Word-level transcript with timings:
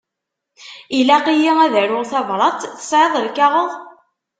Ilaq-iyi 0.97 1.51
ad 1.65 1.73
aruɣ 1.81 2.03
tabrat. 2.11 2.59
Tesεiḍ 2.77 3.13
lkaɣeḍ? 3.25 3.69